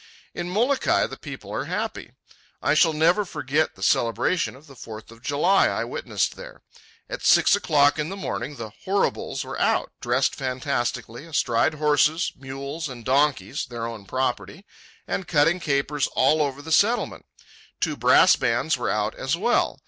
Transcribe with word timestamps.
In 0.33 0.49
Molokai 0.49 1.05
the 1.05 1.15
people 1.15 1.53
are 1.53 1.65
happy. 1.65 2.11
I 2.59 2.73
shall 2.73 2.91
never 2.91 3.23
forget 3.23 3.75
the 3.75 3.83
celebration 3.83 4.55
of 4.55 4.65
the 4.65 4.75
Fourth 4.75 5.11
of 5.11 5.21
July 5.21 5.67
I 5.67 5.83
witnessed 5.83 6.35
there. 6.35 6.63
At 7.07 7.21
six 7.23 7.55
o'clock 7.55 7.99
in 7.99 8.09
the 8.09 8.17
morning 8.17 8.55
the 8.55 8.71
"horribles" 8.85 9.43
were 9.43 9.61
out, 9.61 9.91
dressed 10.01 10.33
fantastically, 10.33 11.27
astride 11.27 11.75
horses, 11.75 12.33
mules, 12.35 12.89
and 12.89 13.05
donkeys 13.05 13.67
(their 13.67 13.85
own 13.85 14.05
property), 14.05 14.65
and 15.07 15.27
cutting 15.27 15.59
capers 15.59 16.07
all 16.15 16.41
over 16.41 16.63
the 16.63 16.71
Settlement. 16.71 17.27
Two 17.79 17.95
brass 17.95 18.35
bands 18.35 18.77
were 18.79 18.89
out 18.89 19.13
as 19.13 19.37
well. 19.37 19.79